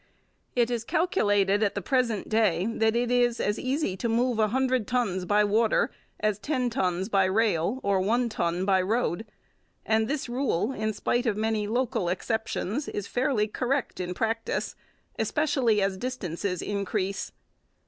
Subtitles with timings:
[0.55, 4.47] It is calculated at the present day that it is as easy to move a
[4.47, 9.27] hundred tons by water as ten tons by rail or one ton by road;
[9.85, 14.75] and this rule, in spite of many local exceptions, is fairly correct in practice,
[15.19, 17.31] especially as distances increase.